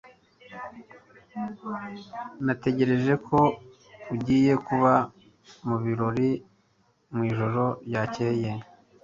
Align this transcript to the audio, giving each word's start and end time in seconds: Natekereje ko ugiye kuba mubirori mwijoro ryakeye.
Natekereje 2.45 3.13
ko 3.27 3.39
ugiye 4.13 4.53
kuba 4.65 4.93
mubirori 5.67 6.29
mwijoro 7.13 7.63
ryakeye. 7.87 8.49